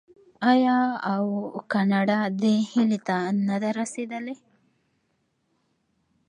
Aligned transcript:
آیا 0.51 0.79
او 1.13 1.25
کاناډا 1.71 2.19
دې 2.41 2.55
هیلې 2.71 2.99
ته 3.07 3.17
نه 3.47 3.55
ده 3.61 3.69
رسیدلې؟ 3.79 4.35